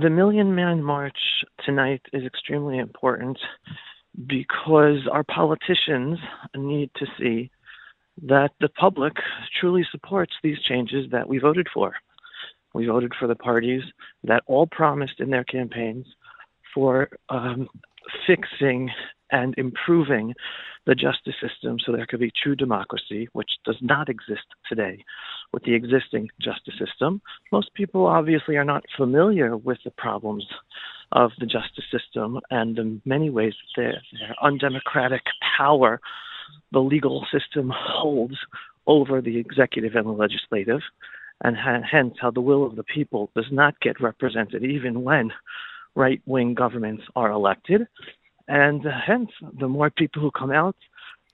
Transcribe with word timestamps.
The 0.00 0.08
Million 0.08 0.54
Man 0.54 0.82
March 0.82 1.18
tonight 1.66 2.00
is 2.14 2.24
extremely 2.24 2.78
important 2.78 3.36
because 4.26 5.06
our 5.12 5.24
politicians 5.24 6.18
need 6.56 6.90
to 6.96 7.06
see 7.18 7.50
that 8.22 8.52
the 8.60 8.70
public 8.70 9.12
truly 9.60 9.86
supports 9.90 10.32
these 10.42 10.58
changes 10.62 11.10
that 11.10 11.28
we 11.28 11.38
voted 11.38 11.66
for. 11.74 11.92
We 12.72 12.86
voted 12.86 13.12
for 13.18 13.26
the 13.26 13.34
parties 13.34 13.82
that 14.24 14.42
all 14.46 14.66
promised 14.66 15.20
in 15.20 15.28
their 15.28 15.44
campaigns 15.44 16.06
for 16.72 17.10
um, 17.28 17.68
fixing 18.26 18.90
and 19.30 19.54
improving 19.56 20.34
the 20.86 20.94
justice 20.94 21.34
system 21.40 21.78
so 21.78 21.92
there 21.92 22.06
could 22.06 22.20
be 22.20 22.32
true 22.42 22.56
democracy, 22.56 23.28
which 23.32 23.50
does 23.64 23.76
not 23.80 24.08
exist 24.08 24.46
today 24.68 25.04
with 25.52 25.62
the 25.64 25.74
existing 25.74 26.28
justice 26.40 26.74
system. 26.78 27.20
Most 27.52 27.72
people 27.74 28.06
obviously 28.06 28.56
are 28.56 28.64
not 28.64 28.84
familiar 28.96 29.56
with 29.56 29.78
the 29.84 29.90
problems 29.92 30.46
of 31.12 31.32
the 31.38 31.46
justice 31.46 31.84
system 31.90 32.40
and 32.50 32.76
the 32.76 33.00
many 33.04 33.30
ways 33.30 33.54
their, 33.76 34.00
their 34.12 34.34
undemocratic 34.42 35.22
power 35.56 36.00
the 36.72 36.80
legal 36.80 37.26
system 37.32 37.72
holds 37.74 38.36
over 38.86 39.20
the 39.20 39.38
executive 39.38 39.94
and 39.94 40.06
the 40.06 40.10
legislative, 40.10 40.80
and 41.42 41.56
hence 41.56 42.14
how 42.20 42.30
the 42.30 42.40
will 42.40 42.66
of 42.66 42.76
the 42.76 42.84
people 42.84 43.30
does 43.34 43.46
not 43.50 43.78
get 43.80 44.00
represented 44.00 44.64
even 44.64 45.02
when 45.02 45.30
right 45.94 46.20
wing 46.26 46.54
governments 46.54 47.04
are 47.16 47.30
elected. 47.30 47.86
And 48.48 48.84
hence, 49.06 49.30
the 49.58 49.68
more 49.68 49.90
people 49.90 50.22
who 50.22 50.30
come 50.30 50.50
out, 50.50 50.76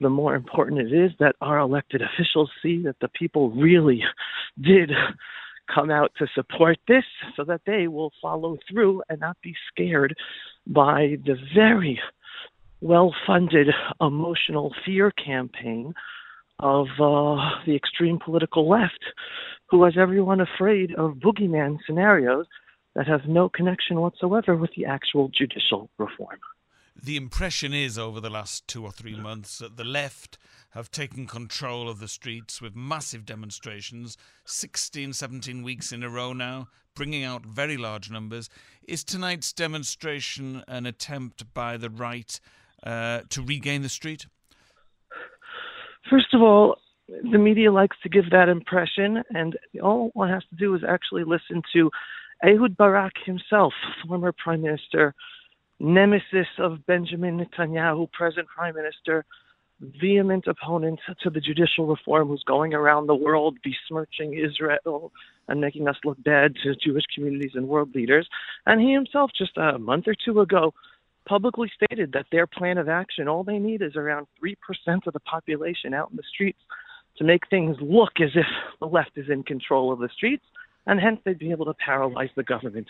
the 0.00 0.10
more 0.10 0.34
important 0.34 0.80
it 0.80 0.92
is 0.92 1.12
that 1.20 1.36
our 1.40 1.58
elected 1.58 2.02
officials 2.02 2.50
see 2.62 2.82
that 2.84 2.96
the 3.00 3.08
people 3.08 3.50
really 3.50 4.02
did 4.60 4.90
come 5.72 5.90
out 5.90 6.12
to 6.18 6.26
support 6.34 6.78
this 6.88 7.04
so 7.36 7.44
that 7.44 7.62
they 7.66 7.86
will 7.86 8.12
follow 8.20 8.58
through 8.68 9.02
and 9.08 9.20
not 9.20 9.36
be 9.42 9.54
scared 9.70 10.14
by 10.66 11.16
the 11.24 11.36
very 11.54 12.00
well 12.80 13.14
funded 13.26 13.68
emotional 14.00 14.74
fear 14.84 15.12
campaign 15.12 15.94
of 16.58 16.86
uh, 17.00 17.36
the 17.66 17.74
extreme 17.74 18.18
political 18.22 18.68
left, 18.68 19.04
who 19.70 19.84
has 19.84 19.94
everyone 19.98 20.40
afraid 20.40 20.92
of 20.94 21.14
boogeyman 21.14 21.78
scenarios 21.86 22.46
that 22.94 23.06
have 23.06 23.26
no 23.26 23.48
connection 23.48 24.00
whatsoever 24.00 24.56
with 24.56 24.70
the 24.76 24.84
actual 24.84 25.28
judicial 25.28 25.90
reform. 25.98 26.38
The 27.00 27.16
impression 27.16 27.72
is 27.72 27.98
over 27.98 28.20
the 28.20 28.30
last 28.30 28.68
two 28.68 28.84
or 28.84 28.92
three 28.92 29.16
months 29.16 29.58
that 29.58 29.76
the 29.76 29.84
left 29.84 30.38
have 30.70 30.90
taken 30.90 31.26
control 31.26 31.88
of 31.88 32.00
the 32.00 32.08
streets 32.08 32.60
with 32.60 32.76
massive 32.76 33.24
demonstrations, 33.24 34.16
16, 34.44 35.12
17 35.14 35.62
weeks 35.62 35.92
in 35.92 36.02
a 36.02 36.08
row 36.08 36.32
now, 36.32 36.68
bringing 36.94 37.24
out 37.24 37.44
very 37.44 37.76
large 37.76 38.10
numbers. 38.10 38.48
Is 38.86 39.04
tonight's 39.04 39.52
demonstration 39.52 40.62
an 40.68 40.86
attempt 40.86 41.52
by 41.54 41.76
the 41.76 41.90
right 41.90 42.38
uh, 42.82 43.22
to 43.30 43.42
regain 43.42 43.82
the 43.82 43.88
street? 43.88 44.26
First 46.10 46.34
of 46.34 46.42
all, 46.42 46.76
the 47.08 47.38
media 47.38 47.72
likes 47.72 47.96
to 48.02 48.08
give 48.08 48.30
that 48.30 48.48
impression, 48.48 49.22
and 49.30 49.58
all 49.82 50.10
one 50.14 50.28
has 50.28 50.42
to 50.50 50.56
do 50.56 50.74
is 50.74 50.82
actually 50.86 51.24
listen 51.24 51.62
to 51.74 51.90
Ehud 52.44 52.76
Barak 52.76 53.12
himself, 53.24 53.72
former 54.06 54.32
prime 54.32 54.62
minister, 54.62 55.14
nemesis 55.78 56.48
of 56.58 56.84
Benjamin 56.86 57.38
Netanyahu, 57.38 58.10
present 58.12 58.48
prime 58.48 58.74
minister, 58.74 59.24
vehement 60.00 60.46
opponent 60.46 61.00
to 61.22 61.30
the 61.30 61.40
judicial 61.40 61.86
reform 61.86 62.28
who's 62.28 62.42
going 62.44 62.74
around 62.74 63.06
the 63.06 63.14
world 63.14 63.58
besmirching 63.62 64.34
Israel 64.34 65.12
and 65.48 65.60
making 65.60 65.88
us 65.88 65.96
look 66.04 66.22
bad 66.22 66.54
to 66.62 66.74
Jewish 66.76 67.04
communities 67.14 67.52
and 67.54 67.68
world 67.68 67.94
leaders. 67.94 68.28
And 68.66 68.80
he 68.80 68.92
himself, 68.92 69.30
just 69.36 69.56
a 69.56 69.78
month 69.78 70.06
or 70.06 70.14
two 70.14 70.40
ago, 70.40 70.72
publicly 71.26 71.70
stated 71.74 72.12
that 72.12 72.26
their 72.32 72.46
plan 72.46 72.78
of 72.78 72.88
action, 72.88 73.28
all 73.28 73.44
they 73.44 73.58
need 73.58 73.82
is 73.82 73.96
around 73.96 74.26
3% 74.42 74.54
of 75.06 75.12
the 75.12 75.20
population 75.20 75.94
out 75.94 76.10
in 76.10 76.16
the 76.16 76.22
streets 76.32 76.58
to 77.16 77.24
make 77.24 77.48
things 77.48 77.76
look 77.80 78.20
as 78.20 78.30
if 78.34 78.46
the 78.80 78.86
left 78.86 79.12
is 79.16 79.28
in 79.28 79.42
control 79.42 79.92
of 79.92 79.98
the 79.98 80.08
streets, 80.14 80.44
and 80.86 81.00
hence 81.00 81.20
they'd 81.24 81.38
be 81.38 81.50
able 81.50 81.64
to 81.66 81.74
paralyze 81.74 82.30
the 82.36 82.42
government. 82.42 82.88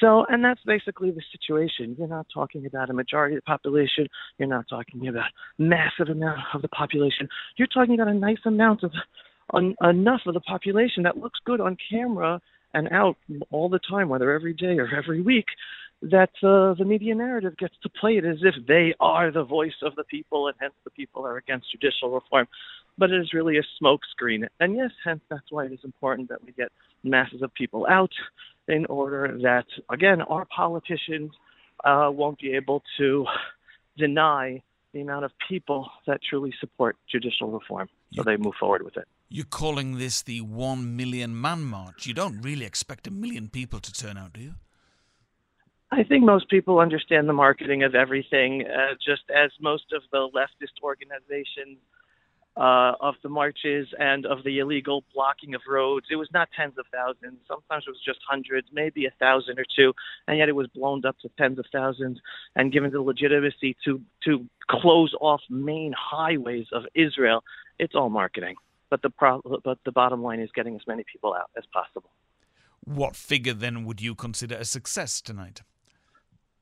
So, 0.00 0.24
and 0.28 0.44
that's 0.44 0.60
basically 0.64 1.10
the 1.10 1.22
situation. 1.32 1.96
You're 1.98 2.08
not 2.08 2.26
talking 2.32 2.66
about 2.66 2.90
a 2.90 2.92
majority 2.92 3.36
of 3.36 3.42
the 3.42 3.46
population. 3.46 4.06
You're 4.38 4.48
not 4.48 4.68
talking 4.68 5.08
about 5.08 5.30
massive 5.58 6.08
amount 6.08 6.40
of 6.54 6.62
the 6.62 6.68
population. 6.68 7.28
You're 7.56 7.68
talking 7.68 7.94
about 7.94 8.08
a 8.08 8.14
nice 8.14 8.38
amount 8.44 8.82
of 8.82 8.92
un, 9.54 9.74
enough 9.82 10.22
of 10.26 10.34
the 10.34 10.40
population 10.40 11.02
that 11.04 11.16
looks 11.16 11.40
good 11.44 11.60
on 11.60 11.76
camera 11.90 12.40
and 12.74 12.88
out 12.92 13.16
all 13.50 13.68
the 13.68 13.80
time, 13.88 14.08
whether 14.08 14.32
every 14.32 14.52
day 14.52 14.78
or 14.78 14.88
every 14.94 15.20
week, 15.20 15.46
that 16.02 16.30
uh, 16.42 16.74
the 16.74 16.84
media 16.84 17.14
narrative 17.14 17.56
gets 17.56 17.74
to 17.82 17.88
play 17.88 18.16
it 18.16 18.24
as 18.24 18.38
if 18.42 18.54
they 18.66 18.94
are 19.00 19.30
the 19.30 19.42
voice 19.42 19.74
of 19.82 19.96
the 19.96 20.04
people 20.04 20.46
and 20.46 20.56
hence 20.60 20.74
the 20.84 20.90
people 20.90 21.26
are 21.26 21.36
against 21.36 21.70
judicial 21.72 22.10
reform. 22.10 22.46
But 22.96 23.10
it 23.10 23.20
is 23.20 23.32
really 23.32 23.58
a 23.58 23.62
smokescreen. 23.82 24.46
And 24.60 24.76
yes, 24.76 24.90
hence 25.04 25.20
that's 25.28 25.50
why 25.50 25.66
it 25.66 25.72
is 25.72 25.80
important 25.84 26.28
that 26.28 26.44
we 26.44 26.52
get 26.52 26.70
masses 27.02 27.42
of 27.42 27.52
people 27.54 27.86
out 27.88 28.12
in 28.66 28.86
order 28.86 29.38
that, 29.42 29.66
again, 29.90 30.20
our 30.22 30.44
politicians 30.44 31.32
uh, 31.84 32.10
won't 32.12 32.38
be 32.38 32.52
able 32.54 32.82
to 32.98 33.26
deny 33.96 34.62
the 34.92 35.00
amount 35.00 35.24
of 35.24 35.32
people 35.48 35.90
that 36.06 36.20
truly 36.28 36.52
support 36.60 36.96
judicial 37.10 37.50
reform. 37.50 37.88
So 38.14 38.22
they 38.22 38.36
move 38.36 38.54
forward 38.58 38.82
with 38.82 38.96
it. 38.96 39.06
You're 39.28 39.44
calling 39.44 39.98
this 39.98 40.22
the 40.22 40.40
one 40.40 40.96
million 40.96 41.38
man 41.38 41.62
march. 41.64 42.06
You 42.06 42.14
don't 42.14 42.40
really 42.40 42.64
expect 42.64 43.06
a 43.06 43.10
million 43.10 43.48
people 43.48 43.80
to 43.80 43.92
turn 43.92 44.16
out, 44.16 44.32
do 44.32 44.40
you? 44.40 44.54
I 45.90 46.02
think 46.02 46.24
most 46.24 46.50
people 46.50 46.80
understand 46.80 47.28
the 47.28 47.32
marketing 47.32 47.82
of 47.82 47.94
everything, 47.94 48.64
uh, 48.66 48.94
just 49.04 49.22
as 49.34 49.50
most 49.60 49.84
of 49.92 50.02
the 50.12 50.28
leftist 50.34 50.82
organizations 50.82 51.78
uh, 52.58 52.92
of 53.00 53.14
the 53.22 53.28
marches 53.28 53.86
and 53.98 54.26
of 54.26 54.42
the 54.44 54.58
illegal 54.58 55.04
blocking 55.14 55.54
of 55.54 55.60
roads. 55.68 56.06
It 56.10 56.16
was 56.16 56.28
not 56.34 56.48
tens 56.56 56.74
of 56.76 56.86
thousands. 56.92 57.38
Sometimes 57.46 57.84
it 57.86 57.90
was 57.90 58.00
just 58.04 58.18
hundreds, 58.28 58.68
maybe 58.72 59.06
a 59.06 59.12
thousand 59.20 59.58
or 59.60 59.64
two, 59.76 59.94
and 60.26 60.36
yet 60.38 60.48
it 60.48 60.56
was 60.56 60.66
blown 60.66 61.04
up 61.06 61.16
to 61.20 61.30
tens 61.38 61.58
of 61.58 61.66
thousands 61.72 62.18
and 62.56 62.72
given 62.72 62.90
the 62.90 63.00
legitimacy 63.00 63.76
to 63.84 64.00
to 64.24 64.44
close 64.68 65.14
off 65.20 65.40
main 65.48 65.94
highways 65.96 66.66
of 66.72 66.82
Israel. 66.94 67.44
It's 67.78 67.94
all 67.94 68.10
marketing, 68.10 68.56
but 68.90 69.02
the 69.02 69.10
pro- 69.10 69.42
but 69.64 69.78
the 69.84 69.92
bottom 69.92 70.22
line 70.22 70.40
is 70.40 70.50
getting 70.52 70.74
as 70.74 70.82
many 70.86 71.04
people 71.10 71.34
out 71.34 71.50
as 71.56 71.64
possible. 71.72 72.10
What 72.84 73.14
figure 73.14 73.54
then 73.54 73.84
would 73.84 74.00
you 74.00 74.14
consider 74.14 74.56
a 74.56 74.64
success 74.64 75.20
tonight? 75.20 75.62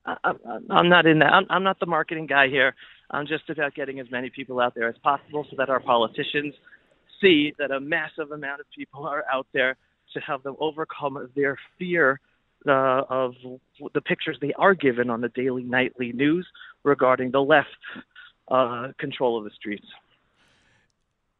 I'm 0.06 0.88
not 0.88 1.06
in 1.06 1.18
that. 1.18 1.32
I'm, 1.32 1.46
I'm 1.50 1.62
not 1.64 1.80
the 1.80 1.86
marketing 1.86 2.26
guy 2.26 2.48
here. 2.48 2.74
I'm 3.10 3.26
just 3.26 3.48
about 3.50 3.74
getting 3.74 4.00
as 4.00 4.10
many 4.10 4.30
people 4.30 4.60
out 4.60 4.74
there 4.74 4.88
as 4.88 4.96
possible 5.02 5.46
so 5.50 5.56
that 5.58 5.68
our 5.68 5.80
politicians 5.80 6.54
see 7.20 7.54
that 7.58 7.70
a 7.70 7.80
massive 7.80 8.30
amount 8.30 8.60
of 8.60 8.66
people 8.76 9.06
are 9.06 9.24
out 9.32 9.46
there 9.52 9.76
to 10.14 10.20
have 10.20 10.42
them 10.42 10.56
overcome 10.60 11.28
their 11.34 11.58
fear 11.78 12.20
uh, 12.66 13.02
of 13.08 13.34
the 13.94 14.00
pictures 14.00 14.38
they 14.40 14.52
are 14.54 14.74
given 14.74 15.10
on 15.10 15.20
the 15.20 15.28
daily, 15.28 15.62
nightly 15.62 16.12
news 16.12 16.46
regarding 16.84 17.30
the 17.30 17.40
left 17.40 17.68
uh, 18.48 18.88
control 18.98 19.38
of 19.38 19.44
the 19.44 19.50
streets. 19.50 19.86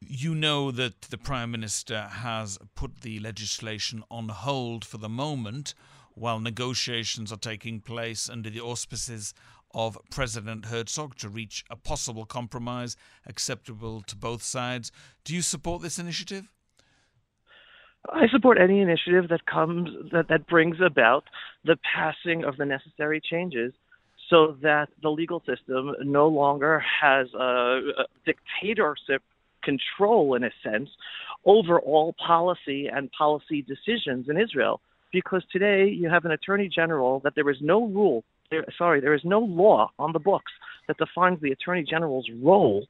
You 0.01 0.35
know 0.35 0.71
that 0.71 1.03
the 1.03 1.19
Prime 1.19 1.51
Minister 1.51 2.03
has 2.03 2.59
put 2.75 3.01
the 3.01 3.19
legislation 3.19 4.05
on 4.11 4.29
hold 4.29 4.85
for 4.85 4.99
the 4.99 5.09
moment 5.09 5.75
while 6.17 6.41
negotiations 6.41 7.31
are 7.31 7.37
taking 7.37 7.81
place 7.81 8.29
under 8.29 8.51
the 8.51 8.61
auspices 8.61 9.35
of 9.75 9.99
President 10.11 10.67
Herzog 10.67 11.15
to 11.17 11.29
reach 11.29 11.63
a 11.71 11.77
possible 11.77 12.25
compromise 12.25 12.97
acceptable 13.27 14.01
to 14.03 14.17
both 14.17 14.43
sides. 14.43 14.91
Do 15.25 15.35
you 15.35 15.43
support 15.43 15.83
this 15.83 15.99
initiative? 15.99 16.49
I 18.11 18.29
support 18.29 18.59
any 18.59 18.81
initiative 18.81 19.29
that 19.29 19.45
comes 19.47 19.91
that, 20.13 20.29
that 20.29 20.47
brings 20.47 20.81
about 20.81 21.25
the 21.65 21.77
passing 21.95 22.45
of 22.45 22.57
the 22.57 22.65
necessary 22.65 23.21
changes 23.21 23.75
so 24.31 24.57
that 24.63 24.89
the 25.03 25.11
legal 25.11 25.41
system 25.41 25.95
no 26.03 26.29
longer 26.29 26.83
has 27.01 27.29
a, 27.35 27.81
a 27.99 28.05
dictatorship 28.25 29.23
control 29.63 30.35
in 30.35 30.45
a 30.45 30.51
sense 30.63 30.89
over 31.45 31.79
all 31.81 32.15
policy 32.15 32.87
and 32.87 33.11
policy 33.13 33.63
decisions 33.63 34.29
in 34.29 34.41
Israel 34.41 34.81
because 35.13 35.43
today 35.51 35.89
you 35.89 36.09
have 36.09 36.25
an 36.25 36.33
attorney 36.33 36.69
general 36.69 37.21
that 37.25 37.35
there 37.35 37.49
is 37.51 37.59
no 37.61 37.87
rule, 37.87 38.25
there, 38.51 38.65
sorry, 38.77 39.01
there 39.01 39.15
is 39.15 39.23
no 39.25 39.41
law 39.41 39.91
on 39.99 40.13
the 40.13 40.19
books 40.19 40.53
that 40.89 40.99
defines 40.99 41.41
the 41.41 41.53
attorney 41.53 41.85
general's 41.89 42.29
role, 42.43 42.87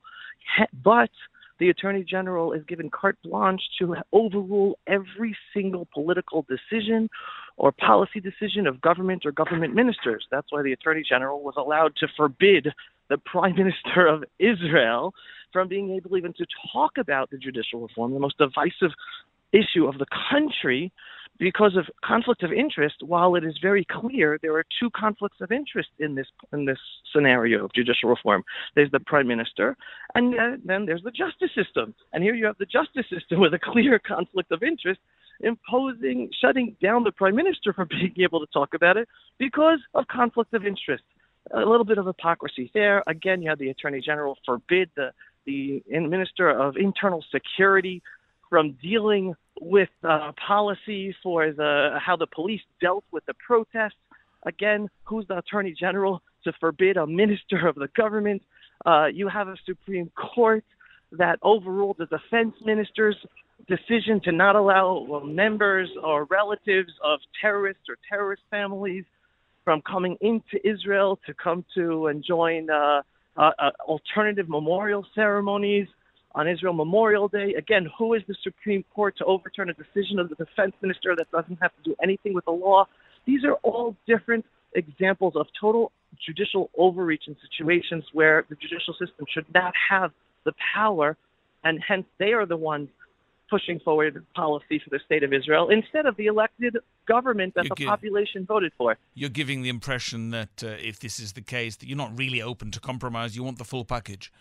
but 0.85 1.11
the 1.59 1.71
attorney 1.71 2.05
general 2.05 2.53
is 2.53 2.63
given 2.69 2.91
carte 2.91 3.17
blanche 3.25 3.63
to 3.79 3.97
overrule 4.13 4.79
every 4.87 5.37
single 5.55 5.89
political 5.93 6.47
decision 6.49 7.09
or 7.57 7.73
policy 7.73 8.21
decision 8.21 8.67
of 8.67 8.81
government 8.81 9.25
or 9.25 9.33
government 9.33 9.75
ministers. 9.75 10.27
That's 10.31 10.49
why 10.51 10.63
the 10.63 10.73
attorney 10.73 11.03
general 11.09 11.43
was 11.43 11.55
allowed 11.57 11.97
to 11.97 12.09
forbid 12.17 12.69
the 13.09 13.19
prime 13.19 13.55
minister 13.57 14.07
of 14.07 14.25
Israel 14.39 15.15
from 15.53 15.69
being 15.69 15.93
able 15.93 16.17
even 16.17 16.35
to 16.35 16.45
talk 16.73 16.93
about 16.99 17.31
the 17.31 17.39
judicial 17.39 17.81
reform, 17.81 18.13
the 18.13 18.21
most 18.21 18.37
divisive 18.37 18.91
issue 19.53 19.87
of 19.87 19.99
the 19.99 20.07
country, 20.31 20.93
because 21.39 21.77
of 21.77 21.87
conflict 22.05 22.43
of 22.43 22.53
interest, 22.53 22.97
while 23.01 23.35
it 23.35 23.45
is 23.45 23.59
very 23.61 23.87
clear 23.91 24.39
there 24.41 24.57
are 24.57 24.65
two 24.81 24.91
conflicts 24.91 25.41
of 25.41 25.53
interest 25.53 25.91
in 25.99 26.15
this 26.15 26.27
in 26.53 26.65
this 26.65 26.79
scenario 27.13 27.65
of 27.65 27.73
judicial 27.75 28.09
reform. 28.09 28.43
There's 28.75 28.91
the 28.91 29.01
prime 29.01 29.27
minister, 29.27 29.77
and 30.15 30.35
then 30.65 30.87
there's 30.87 31.03
the 31.03 31.11
justice 31.11 31.51
system. 31.55 31.95
And 32.13 32.23
here 32.23 32.35
you 32.35 32.47
have 32.47 32.59
the 32.59 32.67
justice 32.67 33.07
system 33.11 33.41
with 33.41 33.55
a 33.55 33.59
clear 33.59 33.99
conflict 34.07 34.51
of 34.53 34.63
interest, 34.63 35.01
imposing 35.41 36.31
shutting 36.41 36.77
down 36.83 37.05
the 37.05 37.13
prime 37.13 37.37
minister 37.37 37.73
from 37.73 37.89
being 37.91 38.15
able 38.19 38.41
to 38.41 38.47
talk 38.53 38.75
about 38.75 38.97
it 38.97 39.09
because 39.39 39.81
of 39.95 40.07
conflict 40.09 40.55
of 40.55 40.65
interest. 40.67 41.05
A 41.55 41.59
little 41.59 41.85
bit 41.85 41.99
of 41.99 42.07
hypocrisy 42.07 42.73
there. 42.75 43.05
Again, 43.07 43.41
you 43.41 43.49
have 43.51 43.61
the 43.61 43.69
attorney 43.69 44.01
general 44.01 44.37
forbid 44.45 44.91
the 44.97 45.13
the 45.47 45.83
minister 45.89 46.51
of 46.51 46.77
internal 46.77 47.25
security 47.31 48.03
from 48.51 48.77
dealing 48.83 49.35
with 49.61 49.89
uh, 50.05 50.33
policy 50.47 51.15
for 51.23 51.53
the 51.53 51.99
how 52.05 52.17
the 52.17 52.27
police 52.27 52.61
dealt 52.81 53.05
with 53.11 53.25
the 53.27 53.35
protests. 53.35 53.95
Again, 54.45 54.89
who's 55.05 55.27
the 55.27 55.39
attorney 55.39 55.75
general 55.79 56.23
to 56.45 56.53
forbid 56.61 56.97
a 56.97 57.07
minister 57.07 57.67
of 57.67 57.75
the 57.75 57.89
government? 57.97 58.43
Uh, 58.85 59.07
you 59.07 59.29
have 59.29 59.49
a 59.49 59.57
Supreme 59.65 60.11
Court 60.15 60.65
that 61.13 61.39
overruled 61.43 61.97
the 61.99 62.07
defense 62.07 62.55
minister's 62.65 63.17
decision 63.67 64.21
to 64.25 64.33
not 64.33 64.55
allow 64.55 65.23
members 65.25 65.89
or 66.03 66.25
relatives 66.25 66.93
of 67.03 67.21
terrorists 67.41 67.83
or 67.89 67.97
terrorist 68.09 68.43
families 68.51 69.05
from 69.65 69.83
coming 69.83 70.17
into 70.21 70.65
Israel 70.65 71.19
to 71.27 71.35
come 71.35 71.65
to 71.75 72.07
and 72.07 72.25
join 72.25 72.71
uh, 72.71 73.03
uh, 73.37 73.51
uh 73.59 73.71
alternative 73.87 74.49
memorial 74.49 75.05
ceremonies 75.15 75.89
on 76.37 76.47
Israel 76.47 76.75
Memorial 76.75 77.27
Day. 77.27 77.55
Again, 77.55 77.89
who 77.99 78.15
is 78.15 78.23
the 78.29 78.37
Supreme 78.45 78.85
Court 78.95 79.17
to 79.19 79.25
overturn 79.25 79.71
a 79.71 79.75
decision 79.75 80.19
of 80.19 80.29
the 80.29 80.37
defense 80.37 80.75
minister 80.83 81.17
that 81.17 81.31
doesn't 81.33 81.59
have 81.61 81.73
to 81.77 81.83
do 81.83 81.97
anything 82.01 82.35
with 82.35 82.45
the 82.45 82.53
law? 82.53 82.87
These 83.27 83.43
are 83.45 83.55
all 83.65 83.97
different 84.07 84.45
examples 84.75 85.35
of 85.35 85.47
total 85.59 85.91
judicial 86.25 86.71
overreach 86.79 87.25
in 87.27 87.37
situations 87.51 88.05
where 88.13 88.45
the 88.49 88.55
judicial 88.57 88.95
system 88.95 89.27
should 89.33 89.47
not 89.53 89.73
have 89.91 90.13
the 90.45 90.53
power, 90.75 91.17
and 91.65 91.83
hence 91.87 92.05
they 92.19 92.33
are 92.33 92.47
the 92.47 92.57
ones 92.57 92.89
pushing 93.49 93.81
forward 93.81 94.25
policy 94.35 94.81
for 94.83 94.91
the 94.91 94.99
state 95.05 95.23
of 95.23 95.33
Israel 95.33 95.69
instead 95.71 96.05
of 96.05 96.17
the 96.17 96.27
elected 96.27 96.77
government 97.07 97.55
that 97.55 97.65
you're 97.65 97.77
the 97.77 97.87
population 97.87 98.45
voted 98.45 98.73
for. 98.77 98.97
You're 99.15 99.31
giving 99.31 99.63
the 99.63 99.69
impression 99.69 100.31
that 100.31 100.65
uh, 100.65 100.69
if 100.83 100.99
this 100.99 101.19
is 101.21 101.33
the 101.33 101.41
case, 101.41 101.77
that 101.77 101.87
you're 101.87 101.97
not 101.97 102.17
really 102.19 102.43
open 102.43 102.73
to 102.73 102.81
compromise. 102.81 103.37
You 103.37 103.45
want 103.45 103.59
the 103.59 103.65
full 103.65 103.85
package. 103.85 104.33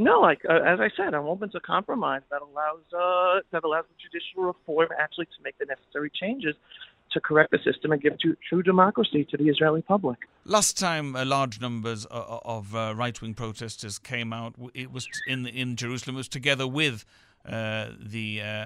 No, 0.00 0.18
like 0.18 0.40
uh, 0.48 0.54
as 0.54 0.80
I 0.80 0.88
said, 0.96 1.12
I'm 1.12 1.26
open 1.26 1.50
to 1.50 1.60
compromise 1.60 2.22
that 2.30 2.40
allows 2.40 2.80
uh, 2.90 3.40
that 3.52 3.64
allows 3.64 3.84
the 3.84 3.96
judicial 4.02 4.44
reform 4.44 4.88
actually 4.98 5.26
to 5.26 5.42
make 5.44 5.58
the 5.58 5.66
necessary 5.66 6.10
changes 6.18 6.54
to 7.12 7.20
correct 7.20 7.50
the 7.50 7.58
system 7.58 7.92
and 7.92 8.00
give 8.00 8.18
true, 8.18 8.34
true 8.48 8.62
democracy 8.62 9.26
to 9.30 9.36
the 9.36 9.50
Israeli 9.50 9.82
public. 9.82 10.18
Last 10.46 10.78
time, 10.78 11.14
uh, 11.14 11.26
large 11.26 11.60
numbers 11.60 12.06
of, 12.06 12.40
of 12.46 12.74
uh, 12.74 12.94
right-wing 12.96 13.34
protesters 13.34 13.98
came 13.98 14.32
out. 14.32 14.54
It 14.72 14.90
was 14.90 15.06
in 15.26 15.46
in 15.46 15.76
Jerusalem. 15.76 16.16
It 16.16 16.20
was 16.20 16.28
together 16.28 16.66
with 16.66 17.04
uh, 17.04 17.29
the 17.44 18.42
uh, 18.42 18.64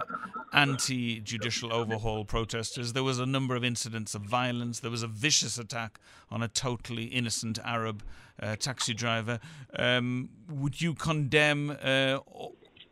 anti 0.52 1.20
judicial 1.20 1.72
overhaul 1.72 2.24
protesters. 2.24 2.92
There 2.92 3.04
was 3.04 3.18
a 3.18 3.26
number 3.26 3.56
of 3.56 3.64
incidents 3.64 4.14
of 4.14 4.22
violence. 4.22 4.80
There 4.80 4.90
was 4.90 5.02
a 5.02 5.08
vicious 5.08 5.58
attack 5.58 5.98
on 6.30 6.42
a 6.42 6.48
totally 6.48 7.04
innocent 7.04 7.58
Arab 7.64 8.02
uh, 8.42 8.56
taxi 8.56 8.94
driver. 8.94 9.38
Um, 9.78 10.30
would 10.48 10.80
you 10.80 10.94
condemn 10.94 11.76
uh, 11.82 12.18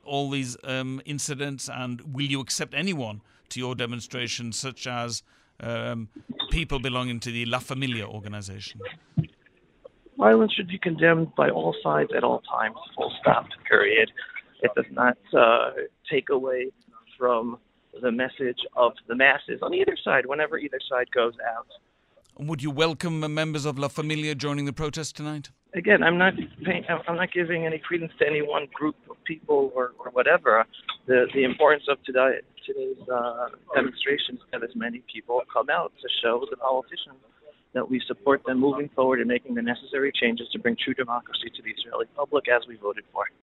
all 0.04 0.30
these 0.30 0.56
um, 0.64 1.00
incidents 1.04 1.68
and 1.68 2.00
will 2.14 2.26
you 2.26 2.40
accept 2.40 2.74
anyone 2.74 3.20
to 3.50 3.60
your 3.60 3.74
demonstrations, 3.74 4.58
such 4.58 4.86
as 4.86 5.22
um, 5.60 6.08
people 6.50 6.78
belonging 6.78 7.20
to 7.20 7.30
the 7.30 7.44
La 7.46 7.58
Familia 7.58 8.06
organization? 8.06 8.80
Violence 10.18 10.52
should 10.52 10.68
be 10.68 10.78
condemned 10.78 11.34
by 11.34 11.50
all 11.50 11.74
sides 11.82 12.10
at 12.16 12.22
all 12.22 12.40
times, 12.40 12.76
full 12.96 13.12
stop, 13.20 13.46
period. 13.68 14.10
It 14.62 14.70
does 14.76 14.90
not 14.92 15.18
uh, 15.36 15.70
take 16.10 16.28
away 16.30 16.70
from 17.18 17.58
the 18.00 18.10
message 18.10 18.60
of 18.76 18.92
the 19.08 19.14
masses 19.14 19.60
on 19.60 19.74
either 19.74 19.96
side 20.02 20.24
whenever 20.26 20.56
either 20.58 20.78
side 20.88 21.10
goes 21.12 21.34
out. 21.54 21.66
Would 22.38 22.62
you 22.62 22.70
welcome 22.70 23.20
members 23.34 23.66
of 23.66 23.78
La 23.78 23.88
Familia 23.88 24.34
joining 24.34 24.64
the 24.64 24.72
protest 24.72 25.16
tonight? 25.16 25.50
Again, 25.74 26.02
I'm 26.02 26.16
not 26.16 26.34
paying, 26.64 26.84
I'm 26.88 27.16
not 27.16 27.32
giving 27.32 27.66
any 27.66 27.78
credence 27.78 28.12
to 28.20 28.26
any 28.26 28.40
one 28.40 28.68
group 28.72 28.96
of 29.10 29.16
people 29.24 29.70
or, 29.74 29.92
or 29.98 30.10
whatever. 30.12 30.64
The 31.06 31.26
the 31.34 31.44
importance 31.44 31.84
of 31.88 32.02
today 32.04 32.40
today's 32.66 33.08
uh, 33.12 33.48
demonstrations 33.74 34.40
that 34.52 34.62
as 34.62 34.70
many 34.74 35.02
people 35.12 35.42
come 35.52 35.68
out 35.68 35.92
to 36.00 36.08
show 36.22 36.46
the 36.50 36.56
politicians 36.56 37.18
that 37.74 37.88
we 37.88 38.00
support 38.06 38.42
them 38.46 38.60
moving 38.60 38.88
forward 38.94 39.18
and 39.18 39.28
making 39.28 39.54
the 39.54 39.62
necessary 39.62 40.12
changes 40.14 40.46
to 40.52 40.58
bring 40.58 40.76
true 40.76 40.94
democracy 40.94 41.50
to 41.56 41.62
the 41.62 41.70
Israeli 41.70 42.06
public 42.14 42.48
as 42.48 42.62
we 42.68 42.76
voted 42.76 43.04
for. 43.12 43.24